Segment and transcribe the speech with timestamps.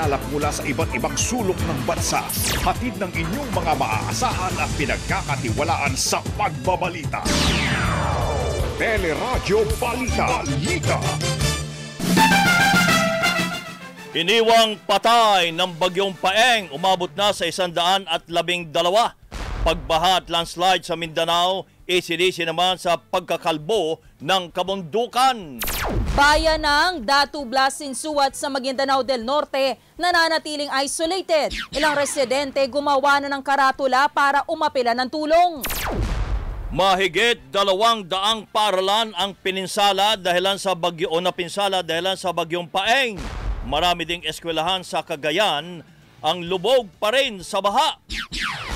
[0.00, 2.24] ginalap mula sa iba't ibang sulok ng bansa.
[2.64, 7.20] Hatid ng inyong mga maaasahan at pinagkakatiwalaan sa pagbabalita.
[8.80, 10.40] Teleradyo Balita.
[10.40, 10.96] Balita.
[14.16, 19.12] Iniwang patay ng bagyong Paeng umabot na sa isandaan at labing dalawa.
[19.68, 25.60] Pagbaha at landslide sa Mindanao, isinisi naman sa pagkakalbo ng kabundukan.
[26.20, 31.48] Bayan ng Datu Blasin Suwat sa Maguindanao del Norte nananatiling isolated.
[31.72, 35.64] Ilang residente gumawa na ng karatula para umapila ng tulong.
[36.76, 43.16] Mahigit dalawang daang paralan ang pininsala dahilan sa bagyo o napinsala dahilan sa bagyong Paeng.
[43.64, 45.80] Marami ding eskwelahan sa Cagayan
[46.20, 47.96] ang lubog pa rin sa baha.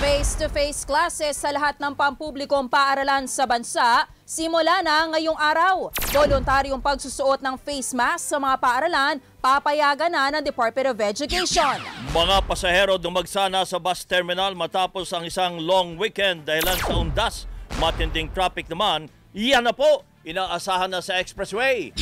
[0.01, 5.93] Face-to-face classes sa lahat ng pampublikong paaralan sa bansa simula na ngayong araw.
[6.11, 11.77] Voluntaryong pagsusuot ng face mask sa mga paaralan papayagan na ng Department of Education.
[12.17, 17.45] Mga pasahero dumagsana sa bus terminal matapos ang isang long weekend dahilan sa undas.
[17.77, 21.93] Matinding traffic naman, iyan na po, inaasahan na sa expressway.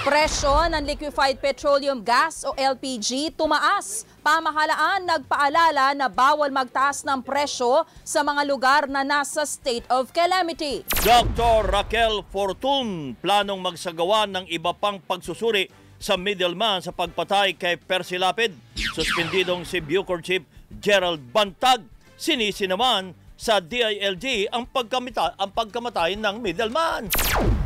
[0.00, 4.08] Presyo ng liquefied petroleum gas o LPG tumaas.
[4.26, 10.82] Pamahalaan nagpaalala na bawal magtaas ng presyo sa mga lugar na nasa state of calamity.
[11.06, 11.70] Dr.
[11.70, 15.70] Raquel Fortun, planong magsagawa ng iba pang pagsusuri
[16.02, 18.50] sa middleman sa pagpatay kay Percy Lapid.
[18.98, 20.42] Suspendidong si Bucor Chief
[20.82, 21.86] Gerald Bantag.
[22.18, 27.14] Sinisi naman sa DILG ang, pagkamita, ang pagkamatay ng middleman.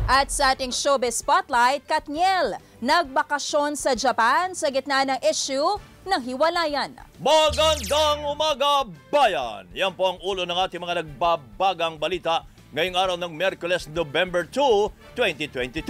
[0.05, 6.97] At sa ating showbiz spotlight, Katniel, nagbakasyon sa Japan sa gitna ng issue ng hiwalayan.
[7.21, 9.69] Magandang umaga, bayan!
[9.77, 14.89] Yan po ang ulo ng ating mga nagbabagang balita ngayong araw ng Merkules, November 2,
[15.13, 15.83] 2022.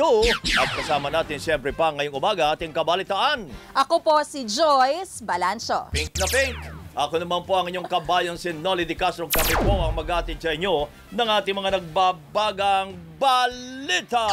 [0.58, 3.46] At kasama natin siyempre pa ngayong umaga ating kabalitaan.
[3.78, 5.94] Ako po si Joyce Balancho.
[5.94, 6.58] Pink na pink!
[6.92, 9.32] Ako naman po ang inyong kabayan si Nolly Di Castro.
[9.32, 14.28] Kami po ang magatid sa inyo ng ating mga nagbabagang balita.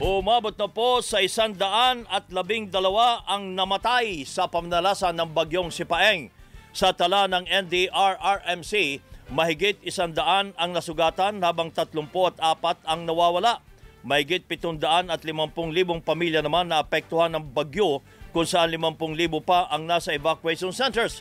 [0.00, 6.32] Umabot na po sa isandaan at labing dalawa ang namatay sa pamnalasan ng bagyong Sipaeng.
[6.72, 12.40] Sa tala ng NDRRMC, mahigit isandaan ang nasugatan habang 34
[12.88, 13.60] ang nawawala.
[14.00, 15.68] Mahigit 700 at 50,000
[16.00, 18.00] pamilya naman na apektuhan ng bagyo
[18.32, 18.96] kung saan 50,000
[19.44, 21.20] pa ang nasa evacuation centers.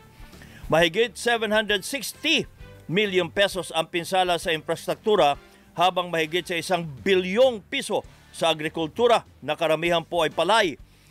[0.71, 2.47] Mahigit 760
[2.87, 5.35] million pesos ang pinsala sa infrastruktura
[5.75, 10.67] habang mahigit sa isang bilyong piso sa agrikultura na karamihan po ay palay.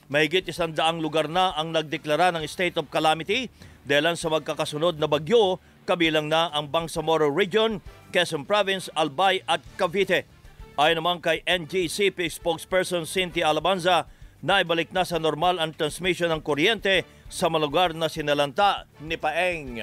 [0.09, 3.53] Mahigit isang daang lugar na ang nagdeklara ng state of calamity
[3.85, 7.81] dahil sa magkakasunod na bagyo kabilang na ang Bangsamoro Region,
[8.13, 10.29] Quezon Province, Albay at Cavite.
[10.77, 14.05] Ayon naman kay NGCP spokesperson Cynthia Alabanza,
[14.45, 19.83] naibalik na sa normal ang transmission ng kuryente sa mga lugar na sinalanta ni Paeng.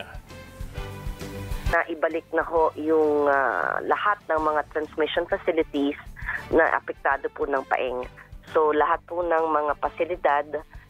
[1.74, 5.98] na ibalik na ho yung ah, lahat ng mga transmission facilities
[6.52, 8.06] na apektado po ng paeng.
[8.54, 10.48] So lahat po ng mga pasilidad,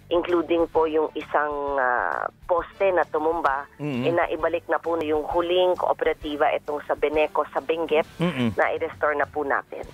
[0.08, 4.04] including po yung isang ah, poste na tumumba, Mhm.
[4.06, 8.54] eh, naibalik na po yung huling kooperatiba itong sa Beneco sa Benguet Mm-mm.
[8.54, 9.86] na i-restore na po natin.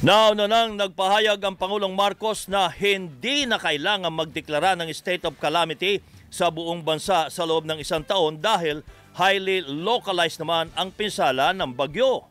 [0.00, 6.04] Nauna nang nagpahayag ang Pangulong Marcos na hindi na kailangan magdeklara ng state of calamity
[6.28, 8.84] sa buong bansa sa loob ng isang taon dahil
[9.16, 12.28] highly localized naman ang pinsala ng bagyo.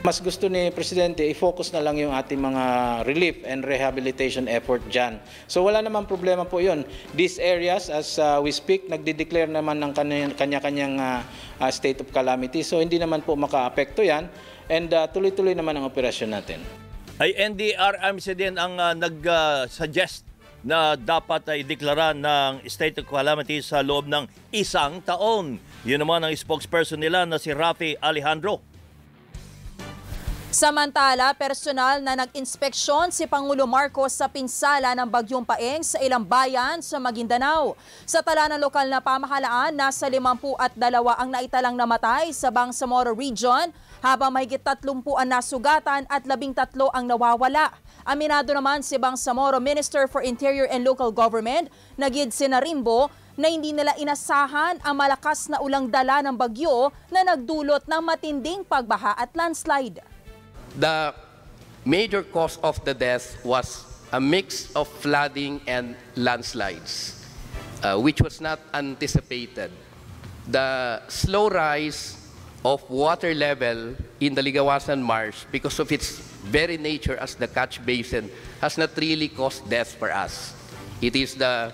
[0.00, 2.64] Mas gusto ni Presidente i-focus na lang yung ating mga
[3.04, 5.20] relief and rehabilitation effort dyan.
[5.44, 6.88] So wala naman problema po yun.
[7.12, 11.20] These areas, as uh, we speak, nagde-declare naman ng kanya- kanya-kanyang uh,
[11.60, 12.64] uh, state of calamity.
[12.64, 14.32] So hindi naman po maka-apekto yan.
[14.72, 16.64] And uh, tuloy-tuloy naman ang operasyon natin.
[17.20, 20.24] Ay NDRMC din ang ah, nag-suggest
[20.64, 25.60] na dapat ay deklara ng state of calamity sa loob ng isang taon.
[25.84, 28.69] Yun naman ang spokesperson nila na si Rafi Alejandro.
[30.50, 36.82] Samantala, personal na nag-inspeksyon si Pangulo Marcos sa pinsala ng Bagyong Paeng sa ilang bayan
[36.82, 37.78] sa Maguindanao.
[38.02, 40.50] Sa tala ng lokal na pamahalaan, nasa 52
[40.90, 43.70] ang naitalang namatay sa Bangsamoro Region,
[44.02, 44.90] habang mahigit 30
[45.22, 47.70] ang nasugatan at 13 ang nawawala.
[48.02, 53.06] Aminado naman si Bangsamoro Minister for Interior and Local Government, Nagid Sinarimbo,
[53.38, 58.66] na hindi nila inasahan ang malakas na ulang dala ng bagyo na nagdulot ng matinding
[58.66, 60.02] pagbaha at landslide.
[60.78, 61.14] The
[61.84, 67.26] major cause of the death was a mix of flooding and landslides,
[67.82, 69.70] uh, which was not anticipated.
[70.48, 72.16] The slow rise
[72.64, 77.84] of water level in the Ligawasan Marsh because of its very nature as the catch
[77.84, 78.30] basin
[78.60, 80.54] has not really caused death for us.
[81.00, 81.72] It is the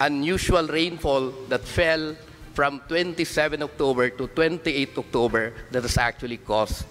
[0.00, 2.16] unusual rainfall that fell
[2.54, 6.86] from 27 October to 28 October that has actually caused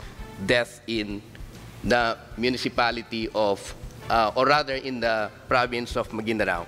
[0.45, 1.21] death in
[1.83, 3.59] the municipality of,
[4.07, 6.65] uh, or rather in the province of Maguindanao.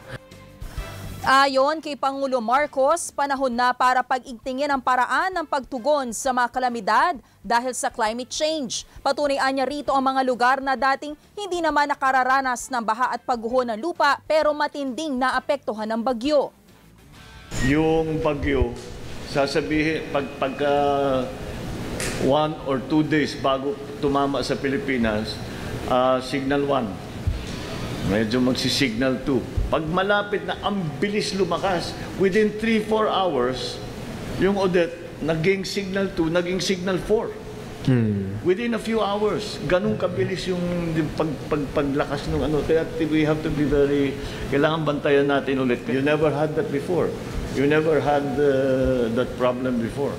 [1.26, 7.18] Ayon kay Pangulo Marcos, panahon na para pag-igtingin ang paraan ng pagtugon sa mga kalamidad
[7.42, 8.86] dahil sa climate change.
[9.02, 13.66] Patunay niya rito ang mga lugar na dating hindi naman nakararanas ng baha at pagguho
[13.66, 16.54] ng lupa pero matinding naapektuhan ng bagyo.
[17.66, 18.70] yung bagyo,
[19.34, 20.74] sasabihin, pag, pagka
[22.26, 25.36] one or two days bago tumama sa Pilipinas,
[25.90, 28.12] ah, signal 1.
[28.12, 29.74] Medyo magsi-signal 2.
[29.74, 33.82] Pag malapit na ang bilis lumakas, within 3-4 hours,
[34.38, 34.94] yung Odette,
[35.26, 37.46] naging signal 2, naging signal 4.
[38.42, 40.62] Within a few hours, ganun kabilis yung
[40.98, 42.62] yung pag, pag, paglakas ng ano.
[42.66, 44.18] Kaya we have to be very,
[44.50, 45.86] kailangan bantayan natin ulit.
[45.86, 47.14] You never had that before.
[47.54, 50.14] You never had uh, that problem before.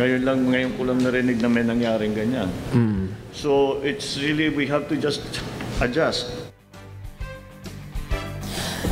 [0.00, 2.48] Ngayon lang, ngayon ko lang narinig na may nangyaring ganyan.
[3.36, 5.20] So it's really, we have to just
[5.84, 6.32] adjust.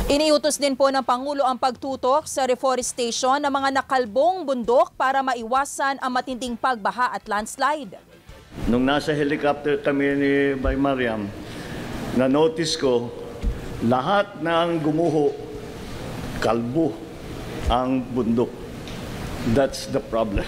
[0.05, 5.97] Iniutos din po ng Pangulo ang pagtutok sa reforestation ng mga nakalbong bundok para maiwasan
[5.97, 7.97] ang matinding pagbaha at landslide.
[8.69, 11.25] Nung nasa helicopter kami ni Bay Mariam,
[12.13, 13.09] na-notice ko,
[13.81, 15.33] lahat ng gumuho,
[16.37, 16.93] kalbo
[17.65, 18.53] ang bundok.
[19.57, 20.45] That's the problem.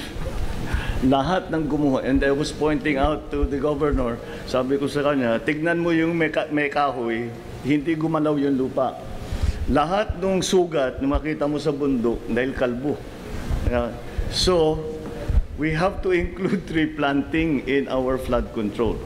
[1.02, 1.98] Lahat ng gumuho.
[2.02, 6.14] And I was pointing out to the governor, sabi ko sa kanya, tignan mo yung
[6.14, 7.34] may, ka- may kahoy,
[7.66, 8.98] hindi gumalaw yung lupa.
[9.70, 12.98] Lahat ng sugat na makita mo sa bundok dahil kalbo.
[13.70, 13.94] Yeah.
[14.30, 14.82] So,
[15.58, 18.98] we have to include tree planting in our flood control.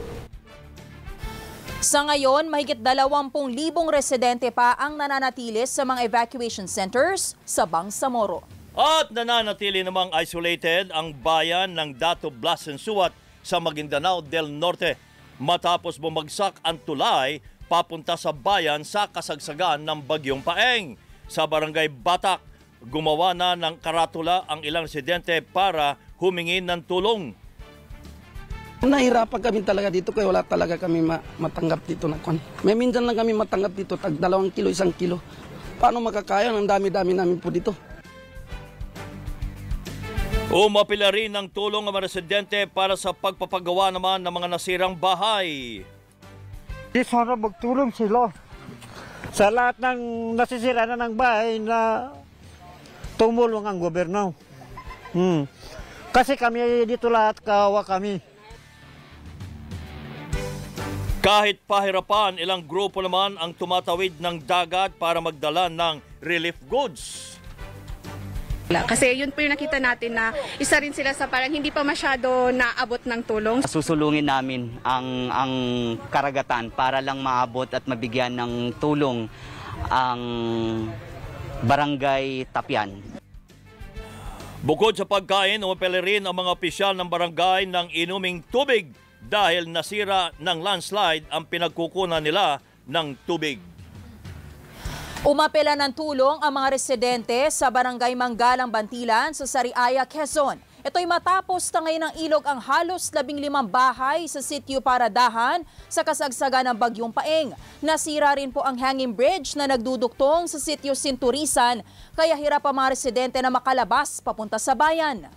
[1.80, 3.30] Sa ngayon, mahigit 20,000
[3.92, 8.55] residente pa ang nananatili sa mga evacuation centers sa Bangsamoro.
[8.76, 13.08] At nananatili namang isolated ang bayan ng Dato Blasensuat
[13.40, 15.00] sa Maguindanao del Norte
[15.40, 17.40] matapos bumagsak ang tulay
[17.72, 21.00] papunta sa bayan sa kasagsagan ng Bagyong Paeng.
[21.24, 22.44] Sa barangay Batak,
[22.84, 27.32] gumawa na ng karatula ang ilang residente para humingi ng tulong.
[28.84, 32.36] Nahirapan kami talaga dito kaya wala talaga kami ma- matanggap dito na kwan.
[32.60, 35.16] May minsan lang kami matanggap dito, tag dalawang kilo, isang kilo.
[35.80, 36.52] Paano makakaya?
[36.52, 37.95] Ang dami-dami namin po dito.
[40.46, 45.82] Umapila rin ng tulong ang mga residente para sa pagpapagawa naman ng mga nasirang bahay.
[46.94, 48.30] Di sana magtulong sila
[49.34, 52.08] sa lahat ng nasisira na ng bahay na
[53.18, 54.32] tumulong ang gobyerno.
[55.10, 55.50] Hmm.
[56.14, 58.22] Kasi kami dito lahat kawa kami.
[61.26, 67.35] Kahit pahirapan, ilang grupo naman ang tumatawid ng dagat para magdala ng relief goods.
[68.66, 72.50] Kasi yun po yung nakita natin na isa rin sila sa parang hindi pa masyado
[72.50, 73.58] naabot ng tulong.
[73.62, 75.52] Susulungin namin ang, ang
[76.10, 79.30] karagatan para lang maabot at mabigyan ng tulong
[79.86, 80.22] ang
[81.62, 82.98] barangay Tapyan.
[84.66, 88.90] Bukod sa pagkain, umapela rin ang mga opisyal ng barangay ng inuming tubig
[89.22, 92.58] dahil nasira ng landslide ang pinagkukunan nila
[92.90, 93.62] ng tubig.
[95.24, 100.60] Umapela ng tulong ang mga residente sa barangay Manggalang Bantilan sa Sariaya, Quezon.
[100.84, 106.76] Ito'y matapos tangay ng ilog ang halos 15 bahay sa sitio Paradahan sa kasagsagan ng
[106.76, 107.56] Bagyong Paeng.
[107.80, 111.80] Nasira rin po ang hanging bridge na nagduduktong sa sitio Sinturisan
[112.12, 115.32] kaya hirap ang mga residente na makalabas papunta sa bayan.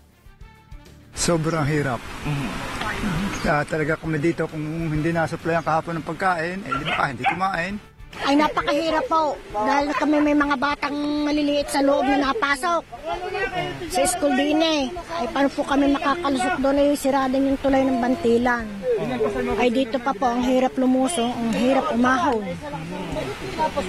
[1.16, 2.04] Sobrang hirap.
[3.48, 7.24] Ah, talaga kami dito kung hindi na-supply ang kahapon ng pagkain, eh di ba hindi
[7.24, 7.99] kumain.
[8.26, 12.82] Ay napakahirap po dahil kami may mga batang maliliit sa loob na napasok
[13.90, 14.84] sa school din eh.
[15.22, 18.66] Ay paano po kami makakalusok doon ay sira din yung tulay ng bantilan.
[19.58, 22.46] Ay dito pa po ang hirap lumuso, ang hirap umahon.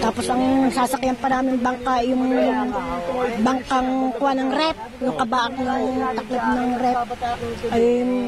[0.00, 2.24] Tapos ang sasakyan pa namin bangka yung
[3.44, 5.84] bangkang kuha ng rep, yung kabaak ng
[6.16, 6.98] taklip ng rep
[7.72, 7.84] ay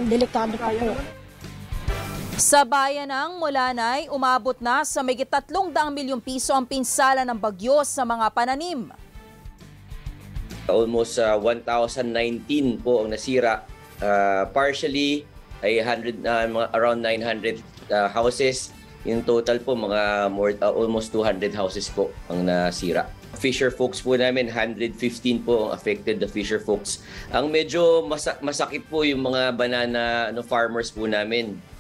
[0.09, 1.22] delikado pa po.
[2.43, 7.87] Sa bayan ng Mulanay, umabot na sa may 300 milyong piso ang pinsala ng bagyo
[7.87, 8.91] sa mga pananim.
[10.67, 13.63] Almost uh, 1,019 po ang nasira.
[14.03, 15.23] Uh, partially
[15.63, 17.63] ay 100 uh, mga around 900
[17.95, 18.75] uh, houses.
[19.07, 23.07] In total po mga more uh, almost 200 houses po ang nasira.
[23.39, 24.99] Fisher folks po namin, 115
[25.47, 27.07] po ang affected the Fisher folks.
[27.31, 31.71] Ang medyo masa- masakit po yung mga banana ano, farmers po namin.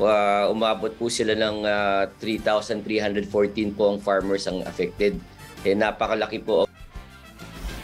[0.00, 5.20] Uh, umabot po sila ng ah, 3,314 po ang farmers ang affected.
[5.62, 6.66] Eh, napakalaki po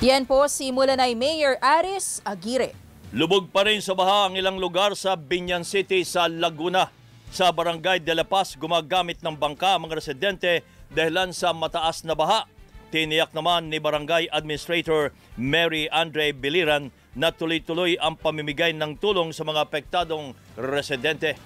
[0.03, 2.75] Yan po si Mulanay Mayor Aris Aguirre.
[3.13, 6.93] Lubog pa rin sa baha ang ilang lugar sa Binyan City sa Laguna.
[7.29, 12.17] Sa Barangay de la Paz, gumagamit ng bangka ang mga residente dahilan sa mataas na
[12.17, 12.49] baha.
[12.89, 19.45] Tiniyak naman ni Barangay Administrator Mary Andre Biliran na tuloy-tuloy ang pamimigay ng tulong sa
[19.45, 21.37] mga apektadong residente.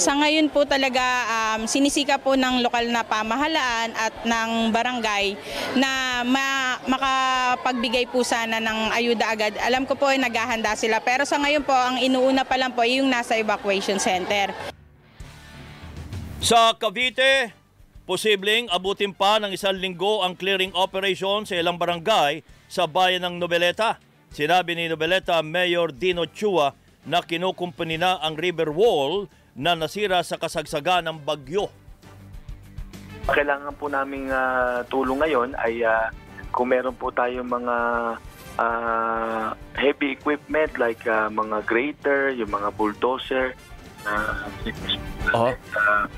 [0.00, 5.36] Sa ngayon po talaga um, sinisika po ng lokal na pamahalaan at ng barangay
[5.76, 9.60] na ma- makapagbigay po sana ng ayuda agad.
[9.60, 12.80] Alam ko po ay naghahanda sila pero sa ngayon po ang inuuna pa lang po
[12.80, 14.56] ay yung nasa evacuation center.
[16.40, 17.52] Sa Cavite,
[18.08, 22.40] posibleng abutin pa ng isang linggo ang clearing operation sa ilang barangay
[22.72, 24.00] sa bayan ng Nobeleta.
[24.32, 26.72] Sinabi ni Nobeleta Mayor Dino Chua
[27.04, 31.68] na kinukumpani na ang river wall na nasira sa kasagsagan ng bagyo.
[33.30, 36.10] kailangan po naming ah, tulong ngayon ay ah,
[36.50, 37.76] kung meron po tayong mga
[38.58, 43.54] ah, heavy equipment like ah, mga grater, yung mga bulldozer
[44.02, 44.12] na
[45.30, 45.52] Oh.
[45.76, 46.08] Ah,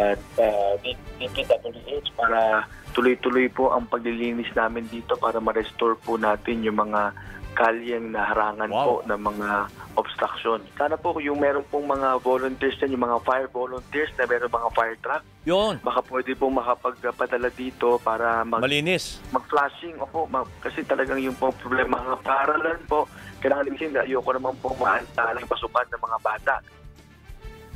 [0.00, 0.72] at uh,
[1.20, 2.64] DPWH para
[2.96, 7.12] tuloy-tuloy po ang paglilinis namin dito para ma-restore po natin yung mga
[7.52, 9.48] kalyeng na harangan po ng mga
[9.94, 10.58] obstruction.
[10.74, 14.70] Sana po yung meron pong mga volunteers dyan, yung mga fire volunteers na meron mga
[14.72, 15.74] fire truck, Yun.
[15.84, 19.20] baka pwede po makapagpadala dito para mag, Malinis.
[19.30, 20.00] mag-flashing.
[20.00, 23.04] Opo, ma- kasi talagang yung po problema ng paaralan po,
[23.44, 26.54] kailangan din ayoko naman po maantalang pasukan ng mga bata.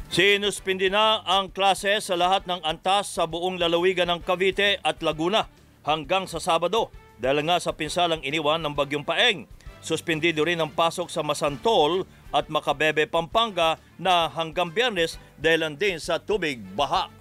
[0.06, 5.50] Sinuspindi na ang klase sa lahat ng antas sa buong lalawigan ng Cavite at Laguna
[5.82, 9.50] hanggang sa Sabado dahil nga sa pinsalang iniwan ng Bagyong Paeng.
[9.84, 16.18] Suspendido rin ang pasok sa Masantol at Makabebe, Pampanga na hanggang biyernes dahil din sa
[16.18, 17.16] tubig baha.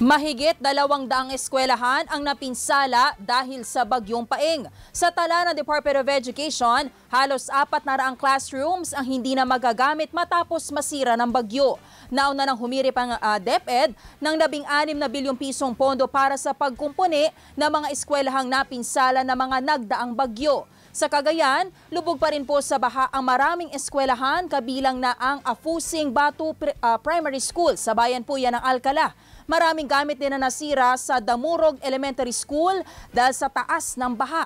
[0.00, 4.64] Mahigit dalawang daang eskwelahan ang napinsala dahil sa bagyong paeng.
[4.96, 10.08] Sa tala ng Department of Education, halos apat na raang classrooms ang hindi na magagamit
[10.08, 11.76] matapos masira ng bagyo.
[12.08, 13.92] Nauna nang humirip ang ah, DepEd
[14.24, 19.56] ng 16 na bilyong pisong pondo para sa pagkumpuni ng mga eskwelahang napinsala ng mga
[19.60, 20.64] nagdaang bagyo.
[21.00, 26.12] Sa Cagayan, lubog pa rin po sa baha ang maraming eskwelahan kabilang na ang Afusing
[26.12, 26.52] Batu
[26.84, 29.16] ah, Primary School sa bayan po yan ng Alcala.
[29.48, 32.84] Maraming gamit din na nasira sa Damurog Elementary School
[33.16, 34.44] dahil sa taas ng baha.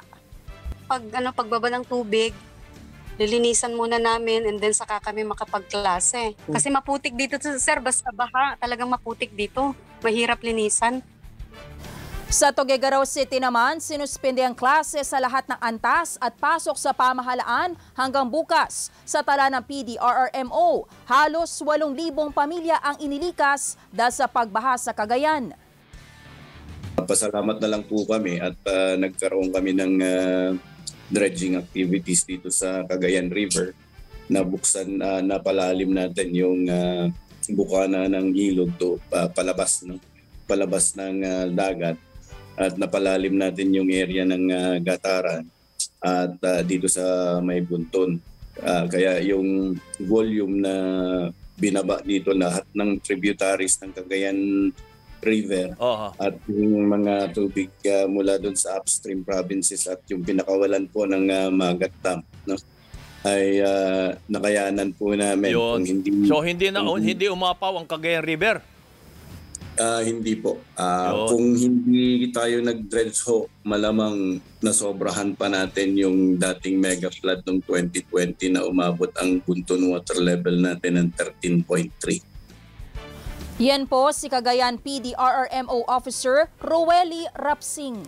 [0.87, 2.31] pag ano pagbaba ng tubig,
[3.19, 6.39] lilinisan muna namin and then saka kami makapagklase.
[6.39, 9.75] Kasi maputik dito to, sir, basta baha, talagang maputik dito.
[10.07, 11.03] Mahirap linisan.
[12.33, 17.77] Sa Tuguegarao City naman, sinuspende ang klase sa lahat ng antas at pasok sa pamahalaan
[17.93, 18.89] hanggang bukas.
[19.05, 25.53] Sa tala ng PDRRMO, halos 8,000 pamilya ang inilikas dahil sa pagbaha sa Cagayan.
[26.97, 30.51] Pasalamat na lang po kami at ah, nagkaroon kami ng ah,
[31.13, 33.77] dredging activities dito sa Cagayan River.
[34.33, 37.13] Nabuksan, uh, napalalim natin yung uh,
[37.53, 40.01] bukana ng ilog to pa- palabas ng
[40.49, 42.01] palabas ng ah, dagat
[42.55, 45.45] at napalalim natin yung area ng ah, gataran
[46.05, 48.21] at ah, dito sa may bunton.
[48.63, 50.75] Ah, kaya yung volume na
[51.59, 54.39] binaba dito lahat ng tributaries ng Cagayan
[55.25, 55.73] River
[56.21, 61.25] at yung mga tubig uh, mula doon sa upstream provinces at yung pinakawalan po ng
[61.33, 62.59] uh, Magat Dam no
[63.25, 65.81] ay uh, nakayanan po namin Yun.
[65.81, 68.61] kung hindi So hindi na kung hindi umapaw ang Cagayan River.
[69.75, 71.27] Ah, hindi po Yun.
[71.27, 78.55] kung hindi tayo nag-dredge ho malamang nasobrahan pa natin yung dating mega flood noong 2020
[78.55, 82.23] na umabot ang bunton water level natin ng 13.3
[83.59, 88.03] Yan po si Cagayan PDRRMO Officer Rueli Rapsing.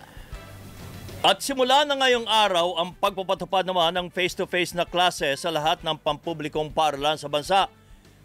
[1.26, 5.98] At simula na ngayong araw ang pagpapatupad naman ng face-to-face na klase sa lahat ng
[5.98, 7.66] pampublikong paaralan sa bansa.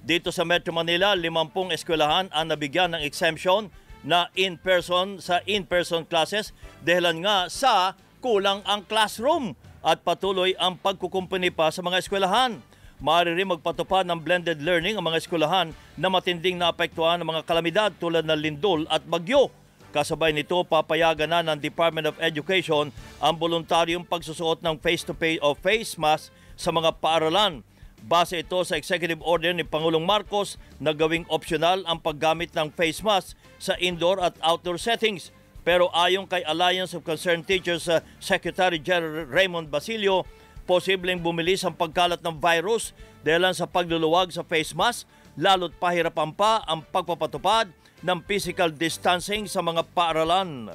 [0.01, 3.69] Dito sa Metro Manila, 50 eskwelahan ang nabigyan ng exemption
[4.01, 9.53] na in-person sa in-person classes dahilan nga sa kulang ang classroom
[9.85, 12.57] at patuloy ang pagkukumpani pa sa mga eskwelahan.
[12.97, 17.89] Maaari rin magpatupad ng blended learning ang mga eskwelahan na matinding naapektuhan ng mga kalamidad
[18.01, 19.53] tulad ng lindol at bagyo.
[19.93, 22.89] Kasabay nito, papayagan na ng Department of Education
[23.21, 27.61] ang voluntaryong pagsusuot ng face-to-face o face mask sa mga paaralan.
[28.01, 33.05] Base ito sa executive order ni Pangulong Marcos na gawing optional ang paggamit ng face
[33.05, 35.29] mask sa indoor at outdoor settings.
[35.61, 40.25] Pero ayon kay Alliance of Concerned Teachers uh, Secretary General Raymond Basilio,
[40.65, 45.05] posibleng bumilis ang pagkalat ng virus dahil sa pagluluwag sa face mask,
[45.37, 47.69] lalo't pahirapan pa ang pagpapatupad
[48.01, 50.73] ng physical distancing sa mga paaralan.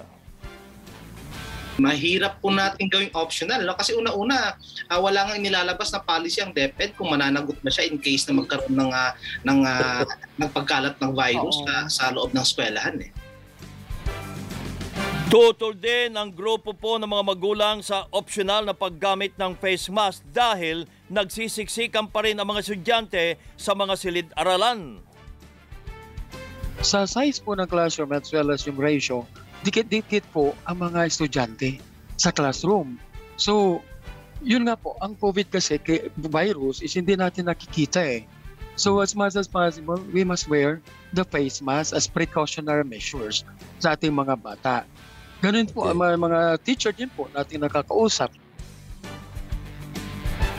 [1.76, 3.76] Mahirap po natin gawing optional no?
[3.76, 4.56] kasi una-una
[4.88, 8.40] ah, wala nga inilalabas na policy ang DepEd kung mananagot na siya in case na
[8.40, 9.12] magkaroon ng ah,
[9.45, 10.02] ng ah,
[10.40, 13.11] ng pagkalat ng virus sa, sa loob ng eskwelahan eh.
[15.26, 20.23] Tutol din ang grupo po ng mga magulang sa optional na paggamit ng face mask
[20.30, 25.02] dahil nagsisiksikan pa rin ang mga estudyante sa mga silid-aralan.
[26.78, 29.26] Sa size po ng classroom as well as yung ratio,
[29.67, 31.83] dikit-dikit po ang mga estudyante
[32.15, 33.03] sa classroom.
[33.35, 33.83] So,
[34.39, 35.83] yun nga po, ang COVID kasi,
[36.15, 38.23] virus, is hindi natin nakikita eh.
[38.77, 40.85] So as much as possible, we must wear
[41.17, 43.41] the face mask as precautionary measures
[43.81, 44.85] sa ating mga bata.
[45.41, 48.29] Ganun po ang mga, mga teacher din po natin nakakausap.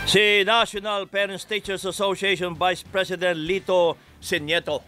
[0.10, 4.82] Si National Parents Teachers Association Vice President Lito Senieto.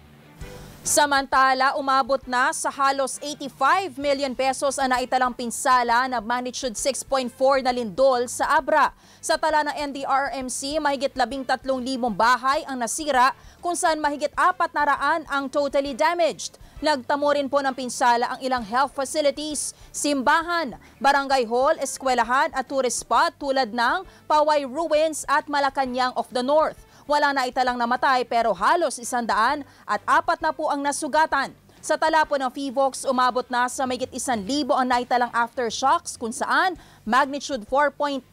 [0.79, 7.75] Samantala, umabot na sa halos 85 million pesos ang naitalang pinsala na magnitude 6.4 na
[7.75, 8.95] lindol sa Abra.
[9.19, 11.67] Sa tala ng NDRMC, mahigit 13,000
[12.15, 16.55] bahay ang nasira kung saan mahigit 400 ang totally damaged.
[16.79, 23.03] Nagtamo rin po ng pinsala ang ilang health facilities, simbahan, barangay hall, eskwelahan at tourist
[23.03, 26.88] spot tulad ng Paway Ruins at Malacanang of the North.
[27.09, 31.49] Wala na italang namatay pero halos isandaan at apat na po ang nasugatan.
[31.81, 36.29] Sa tala po ng FIVOX, umabot na sa mayigit isang libo ang naitalang aftershocks kung
[36.29, 36.77] saan
[37.09, 38.29] magnitude 4.8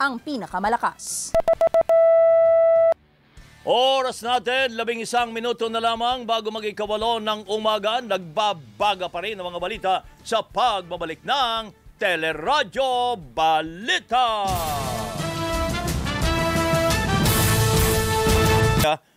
[0.00, 1.36] ang pinakamalakas.
[3.68, 9.52] Oras natin, labing isang minuto na lamang bago magikawalo ng umaga, nagbabaga pa rin ang
[9.52, 14.48] mga balita sa pagbabalik ng Teleradyo Balita.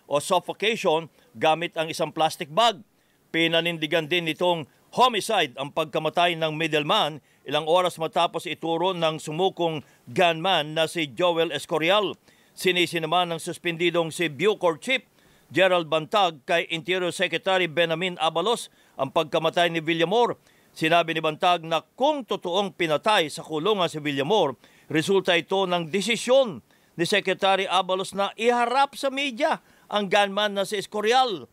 [0.07, 2.81] O suffocation gamit ang isang plastic bag.
[3.29, 4.65] Pinanindigan din nitong
[4.95, 11.55] homicide ang pagkamatay ng middleman ilang oras matapos ituro ng sumukong gunman na si Joel
[11.55, 12.15] Escorial.
[12.57, 15.03] Sinisi naman ng suspendidong si Bucor Chief
[15.47, 18.67] Gerald Bantag kay Interior Secretary Benamin Abalos
[18.99, 20.35] ang pagkamatay ni Villamor.
[20.75, 24.59] Sinabi ni Bantag na kung totoong pinatay sa kulungan si Villamor,
[24.91, 26.59] resulta ito ng desisyon
[26.99, 31.47] ni Secretary Abalos na iharap sa media ang gunman na si Escorial.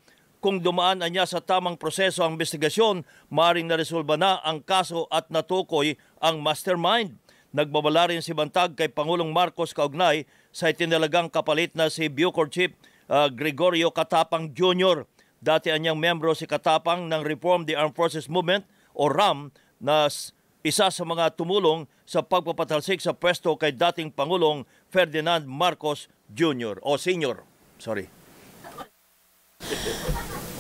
[0.45, 5.97] Kung dumaan niya sa tamang proseso ang investigasyon, maring naresolba na ang kaso at natukoy
[6.21, 7.17] ang mastermind.
[7.55, 12.75] Nagbabala rin si Bantag kay Pangulong Marcos kaugnay sa itinalagang kapalit na si Bucor Chief
[13.09, 15.09] uh, Gregorio Katapang Jr.
[15.41, 19.49] Dati anyang membro si Katapang ng Reform the Armed Forces Movement o RAM
[19.81, 20.11] na
[20.65, 26.81] isa sa mga tumulong sa pagpapatalsik sa pwesto kay dating Pangulong Ferdinand Marcos Jr.
[26.85, 27.45] o Sr.
[27.81, 28.24] Sorry.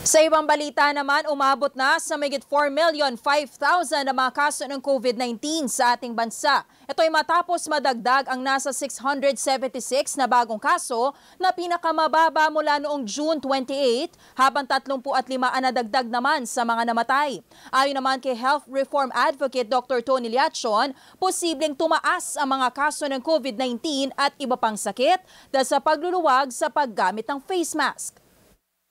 [0.04, 5.96] Sa ibang balita naman, umabot na sa mayigit 4,005,000 na mga kaso ng COVID-19 sa
[5.96, 6.60] ating bansa.
[6.84, 13.40] Ito ay matapos madagdag ang nasa 676 na bagong kaso na pinakamababa mula noong June
[13.40, 15.00] 28 habang 35
[15.40, 17.40] ang nadagdag naman sa mga namatay.
[17.72, 20.04] Ayon naman kay Health Reform Advocate Dr.
[20.04, 25.80] Tony Liachon, posibleng tumaas ang mga kaso ng COVID-19 at iba pang sakit dahil sa
[25.80, 28.23] pagluluwag sa paggamit ng face mask.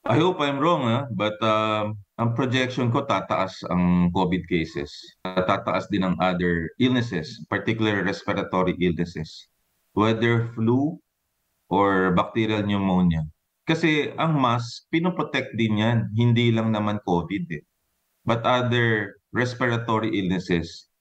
[0.03, 4.91] I hope I'm wrong, ah, but um, ang projection ko tataas ang COVID cases.
[5.23, 9.47] Tataas din ang other illnesses, particularly respiratory illnesses.
[9.95, 10.99] Whether flu
[11.71, 13.23] or bacterial pneumonia.
[13.63, 16.11] Kasi ang mask, pinoprotect din yan.
[16.11, 17.63] Hindi lang naman COVID eh.
[18.27, 20.91] But other respiratory illnesses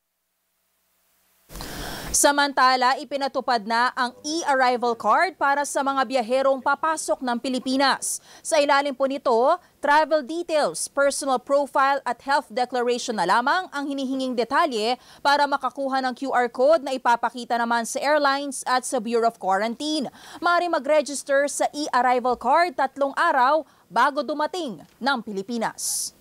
[2.12, 8.20] Samantala, ipinatupad na ang e-arrival card para sa mga biyaherong papasok ng Pilipinas.
[8.44, 14.36] Sa ilalim po nito, travel details, personal profile at health declaration na lamang ang hinihinging
[14.36, 19.40] detalye para makakuha ng QR code na ipapakita naman sa airlines at sa Bureau of
[19.40, 20.12] Quarantine.
[20.44, 26.12] Maaari mag-register sa e-arrival card tatlong araw bago dumating ng Pilipinas.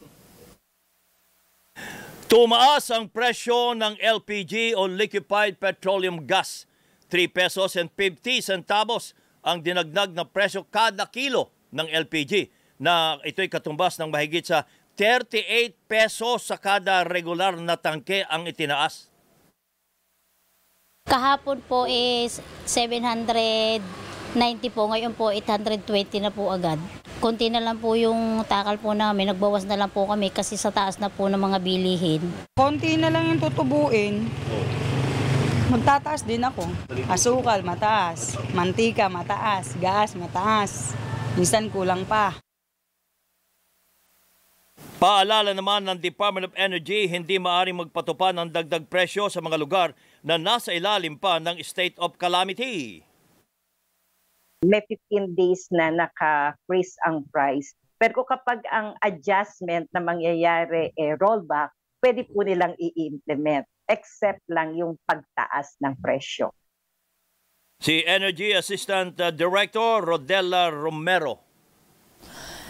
[2.32, 6.64] Tumaas ang presyo ng LPG o liquefied petroleum gas.
[7.12, 9.12] 3 pesos and 50 centavos
[9.44, 12.48] ang dinagnag na presyo kada kilo ng LPG
[12.80, 14.64] na ito'y katumbas ng mahigit sa
[14.96, 19.12] 38 pesos sa kada regular na tangke ang itinaas.
[21.12, 23.84] Kahapon po is 790
[24.72, 26.80] po, ngayon po 820 na po agad.
[27.22, 30.74] Konti na lang po yung takal po namin, nagbawas na lang po kami kasi sa
[30.74, 32.22] taas na po ng mga bilihin.
[32.58, 34.26] Konti na lang yung tutubuin.
[35.70, 36.66] Magtataas din ako.
[37.06, 38.34] Asukal, mataas.
[38.58, 39.78] Mantika, mataas.
[39.78, 40.98] Gas, mataas.
[41.38, 42.42] Minsan kulang pa.
[44.98, 49.94] Paalala naman ng Department of Energy, hindi maaring magpatupad ng dagdag presyo sa mga lugar
[50.26, 53.06] na nasa ilalim pa ng state of calamity.
[54.62, 57.74] May 15 days na naka-freeze ang price.
[57.98, 64.98] Pero kapag ang adjustment na mangyayari eh rollback, pwede po nilang i-implement except lang yung
[65.06, 66.54] pagtaas ng presyo.
[67.82, 71.42] Si Energy Assistant uh, Director Rodella Romero.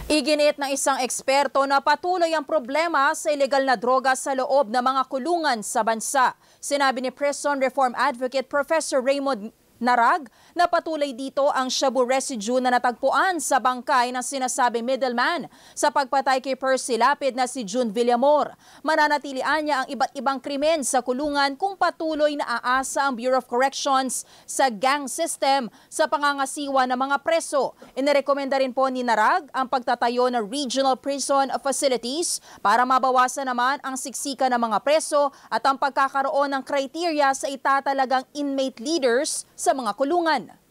[0.08, 4.84] Iginit ng isang eksperto na patuloy ang problema sa ilegal na droga sa loob ng
[4.84, 6.36] mga kulungan sa bansa.
[6.64, 12.70] Sinabi ni Prison Reform Advocate Professor Raymond Narag na patuloy dito ang shabu residue na
[12.70, 18.54] natagpuan sa bangkay ng sinasabi middleman sa pagpatay kay Percy Lapid na si June Villamor.
[18.86, 23.50] Mananatilian niya ang iba't ibang krimen sa kulungan kung patuloy na aasa ang Bureau of
[23.50, 27.74] Corrections sa gang system sa pangangasiwa ng mga preso.
[27.98, 33.98] Inirekomenda rin po ni Narag ang pagtatayo ng regional prison facilities para mabawasan naman ang
[33.98, 39.94] siksikan ng mga preso at ang pagkakaroon ng kriteria sa itatalagang inmate leaders sa mga
[39.98, 40.62] kulungan.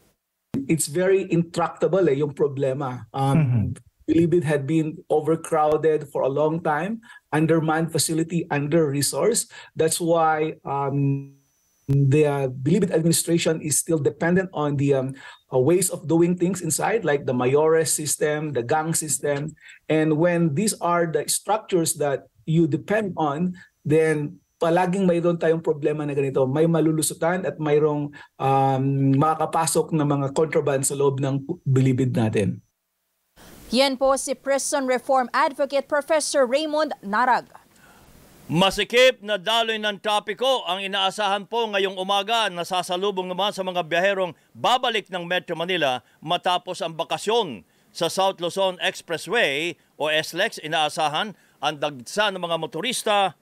[0.69, 3.07] it's very intractable eh, yung problema.
[3.15, 3.75] Um,
[4.09, 7.01] Bilibid had been overcrowded for a long time,
[7.33, 9.51] undermanned facility, under-resourced.
[9.77, 11.35] That's why um,
[11.87, 15.15] the uh, Bilibid administration is still dependent on the um,
[15.53, 19.55] uh, ways of doing things inside, like the Mayores system, the gang system.
[19.89, 26.05] And when these are the structures that you depend on, then palaging mayroon tayong problema
[26.05, 26.45] na ganito.
[26.45, 28.83] May malulusutan at mayroong um,
[29.17, 32.61] makakapasok na mga contraband sa loob ng bilibid natin.
[33.73, 37.49] Yan po si Prison Reform Advocate Professor Raymond Narag.
[38.51, 43.87] Masikip na daloy ng trapiko ang inaasahan po ngayong umaga na sasalubong naman sa mga
[43.87, 47.63] biyaherong babalik ng Metro Manila matapos ang bakasyon
[47.95, 53.39] sa South Luzon Expressway o SLEX inaasahan ang dagsa ng mga motorista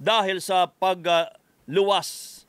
[0.00, 2.42] dahil sa pagluwas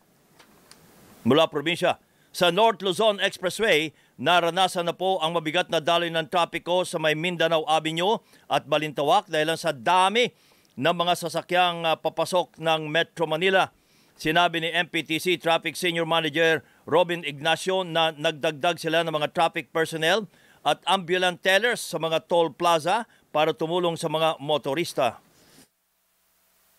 [1.28, 2.00] mula probinsya.
[2.32, 7.12] Sa North Luzon Expressway, naranasan na po ang mabigat na daloy ng trapiko sa may
[7.12, 10.32] Mindanao Avenue at Balintawak dahil sa dami
[10.80, 13.68] ng mga sasakyang ah, papasok ng Metro Manila.
[14.16, 20.30] Sinabi ni MPTC Traffic Senior Manager Robin Ignacio na nagdagdag sila ng mga traffic personnel
[20.62, 25.20] at ambulant tellers sa mga toll plaza para tumulong sa mga motorista.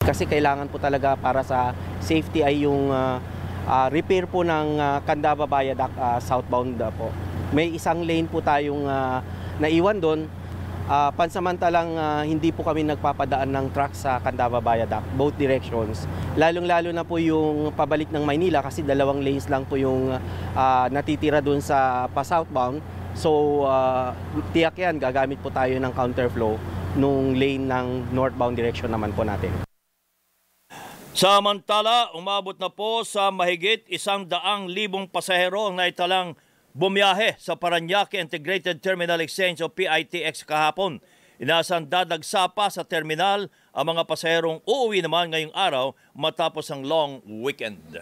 [0.03, 1.71] Kasi kailangan po talaga para sa
[2.03, 3.23] safety ay yung ah,
[3.71, 7.15] ah, repair po ng uh, Candaba Viaduct ah, southbound ah, po.
[7.55, 9.23] May isang lane po tayong ah,
[9.63, 10.21] naiwan doon.
[10.91, 16.11] Ah, pansamantalang ah, hindi po kami nagpapadaan ng truck sa Candaba Viaduct, both directions.
[16.35, 20.11] Lalong-lalo na po yung pabalik ng Maynila kasi dalawang lanes lang po yung
[20.59, 22.83] ah, natitira doon sa pa-southbound.
[23.15, 24.11] So, ah,
[24.51, 26.59] tiyak yan, gagamit po tayo ng counterflow
[26.99, 29.72] nung lane ng northbound direction naman po natin.
[31.13, 36.33] Samantala, umabot na po sa mahigit isang daang libong pasahero ang naitalang
[36.73, 41.05] bumiyahe sa Paranaque Integrated Terminal Exchange o PITX kahapon.
[41.37, 47.21] Inaasang dadagsa pa sa terminal ang mga pasaherong uuwi naman ngayong araw matapos ang long
[47.29, 48.01] weekend.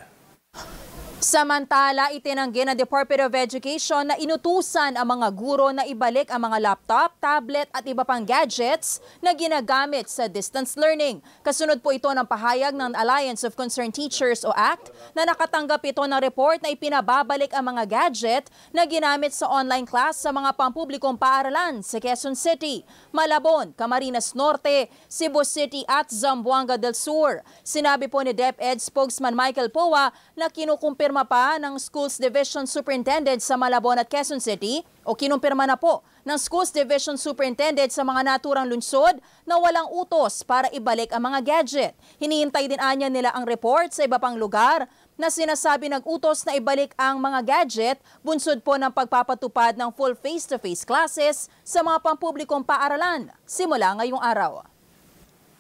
[1.20, 6.56] Samantala, itinanggi ng Department of Education na inutusan ang mga guro na ibalik ang mga
[6.64, 11.20] laptop, tablet at iba pang gadgets na ginagamit sa distance learning.
[11.44, 16.00] Kasunod po ito ng pahayag ng Alliance of Concerned Teachers o ACT na nakatanggap ito
[16.00, 21.20] ng report na ipinababalik ang mga gadget na ginamit sa online class sa mga pampublikong
[21.20, 22.80] paaralan sa Quezon City,
[23.12, 27.44] Malabon, Camarines Norte, Cebu City at Zamboanga del Sur.
[27.61, 33.58] Sinabi po ni DepEd spokesman Michael Poa na kinukumpirma pa ng Schools Division Superintendent sa
[33.58, 38.70] Malabon at Quezon City o kinumpirma na po ng Schools Division Superintendent sa mga naturang
[38.70, 41.92] lungsod na walang utos para ibalik ang mga gadget.
[42.22, 44.86] Hinihintay din anya nila ang report sa iba pang lugar
[45.18, 50.86] na sinasabi nag-utos na ibalik ang mga gadget bunsod po ng pagpapatupad ng full face-to-face
[50.86, 54.62] classes sa mga pampublikong paaralan simula ngayong araw.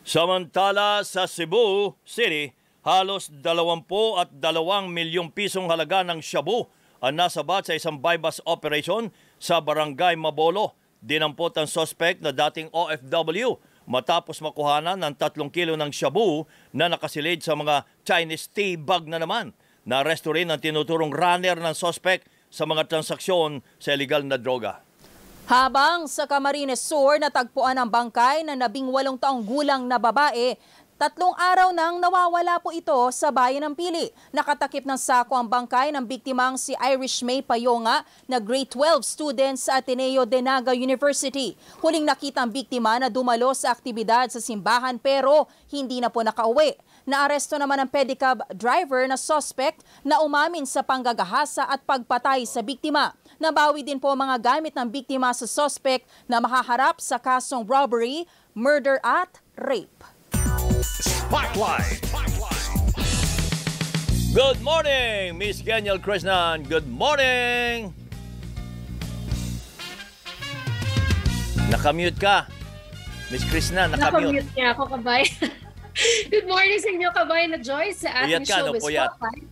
[0.00, 3.84] Samantala sa Cebu City, halos 20
[4.16, 6.68] at 2 milyong pisong halaga ng shabu
[7.00, 9.08] ang nasabat sa isang bypass operation
[9.40, 10.76] sa Barangay Mabolo.
[11.00, 13.56] Dinampot ang suspect na dating OFW
[13.88, 16.44] matapos makuhanan ng 3 kilo ng shabu
[16.76, 19.56] na nakasilid sa mga Chinese tea bag na naman.
[19.88, 24.84] Naresto rin ang tinuturong runner ng suspect sa mga transaksyon sa illegal na droga.
[25.50, 30.54] Habang sa Camarines Sur natagpuan ang bangkay na nabing walong taong gulang na babae,
[31.00, 34.12] tatlong araw nang nawawala po ito sa bayan ng Pili.
[34.36, 39.56] Nakatakip ng sako ang bangkay ng biktimang si Irish May Payonga na grade 12 student
[39.56, 41.56] sa Ateneo de Naga University.
[41.80, 46.76] Huling nakita ang biktima na dumalo sa aktibidad sa simbahan pero hindi na po nakauwi.
[47.08, 53.16] Naaresto naman ang pedicab driver na suspect na umamin sa panggagahasa at pagpatay sa biktima.
[53.40, 59.00] Nabawi din po mga gamit ng biktima sa suspect na mahaharap sa kasong robbery, murder
[59.00, 60.09] at rape.
[60.80, 62.00] Spotlight.
[64.32, 66.64] Good morning, Miss Geniel Krishnan.
[66.68, 67.92] Good morning.
[71.68, 72.48] Nakamute ka.
[73.28, 74.40] Miss Krishnan, nakamute.
[74.40, 75.22] Nakamute niya ako, kabay.
[76.32, 78.80] Good morning sa inyo, kabay na Joyce, sa ating Puyat ka, show no?
[78.80, 79.10] Puyat.
[79.12, 79.49] Spotlight.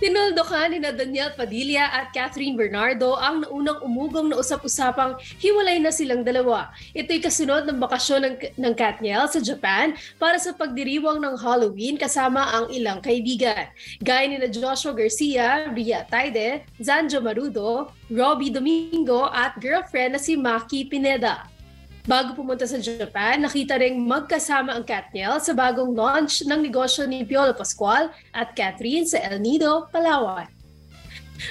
[0.00, 5.76] Tinuldo ka ni na Daniel Padilla at Catherine Bernardo ang naunang umugong na usap-usapang hiwalay
[5.76, 6.72] na silang dalawa.
[6.96, 12.48] Ito'y kasunod ng bakasyon ng, ng Katniel sa Japan para sa pagdiriwang ng Halloween kasama
[12.48, 13.68] ang ilang kaibigan.
[14.00, 20.32] Gaya ni na Joshua Garcia, Ria Taide, Zanjo Marudo, Robbie Domingo at girlfriend na si
[20.32, 21.44] Maki Pineda.
[22.08, 27.28] Bago pumunta sa Japan, nakita ring magkasama ang Katniel sa bagong launch ng negosyo ni
[27.28, 30.48] Piolo Pascual at Catherine sa El Nido, Palawan.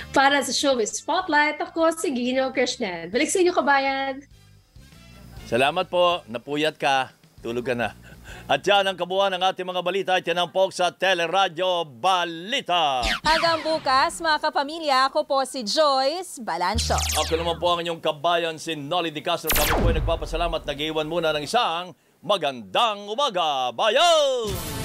[0.09, 3.13] Para sa Showbiz Spotlight, ako si Gino Krishnan.
[3.13, 4.25] Balik sa inyo, kabayan!
[5.49, 6.21] Salamat po.
[6.29, 7.09] Napuyat ka.
[7.41, 7.93] Tulog ka na.
[8.49, 10.11] At yan ang kabuuan ng ating mga balita.
[10.17, 13.05] Tinampok sa Teleradyo Balita.
[13.21, 16.97] Hanggang bukas, mga kapamilya, ako po si Joyce Balancho.
[16.97, 19.53] Ako naman po ang inyong kabayan, si Nolly Di Castro.
[19.53, 20.65] Kami po ay nagpapasalamat.
[20.65, 21.93] Nag-iwan muna ng isang
[22.25, 23.69] magandang umaga.
[23.75, 24.78] Bayan!